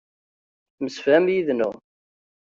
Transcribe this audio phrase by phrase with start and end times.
[0.75, 1.73] Temsefham yid-neɣ.